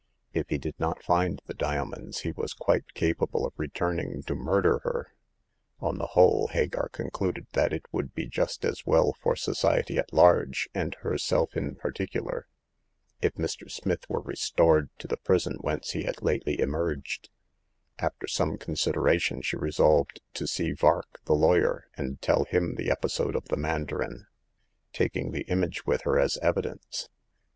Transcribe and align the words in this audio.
If 0.33 0.49
he 0.49 0.57
did 0.57 0.73
not 0.79 1.03
find 1.03 1.43
the 1.45 1.53
diamonds, 1.53 2.21
he 2.21 2.31
was 2.31 2.55
quite 2.55 2.95
capable 2.95 3.45
of 3.45 3.53
returning 3.55 4.23
to 4.23 4.33
murder 4.33 4.79
her. 4.79 5.13
On 5.79 5.99
the 5.99 6.07
whole, 6.17 6.47
Hagar 6.47 6.89
concluded 6.89 7.45
that 7.51 7.71
it 7.71 7.85
would 7.91 8.15
be 8.15 8.25
just 8.27 8.65
as 8.65 8.83
well 8.83 9.13
for 9.21 9.35
society 9.35 9.99
at 9.99 10.11
large, 10.11 10.67
and 10.73 10.95
herself 11.01 11.55
in 11.55 11.75
particular, 11.75 12.47
if 13.21 13.35
Mr. 13.35 13.69
Smith 13.69 14.09
were 14.09 14.21
restored 14.23 14.89
to 14.97 15.07
the 15.07 15.17
prison 15.17 15.57
whence 15.61 15.91
he 15.91 16.01
had 16.01 16.23
lately 16.23 16.59
emerged 16.59 17.29
After 17.99 18.25
some 18.25 18.57
consideraf. 18.57 18.57
The 18.65 18.77
Seventh 18.79 18.79
Customer. 18.79 19.03
191 19.05 19.19
tion 19.37 19.41
she 19.43 19.57
resolved 19.57 20.21
to 20.33 20.47
see 20.47 20.73
Vaxk, 20.73 21.23
the 21.25 21.35
lawyer, 21.35 21.85
and 21.95 22.19
tell 22.23 22.45
him 22.45 22.73
the 22.73 22.89
episode 22.89 23.35
of 23.35 23.49
the 23.49 23.55
mandarin, 23.55 24.25
taking 24.93 25.29
the 25.29 25.41
image 25.47 25.85
with 25.85 26.01
her 26.09 26.17
as 26.17 26.37
evidence. 26.41 27.07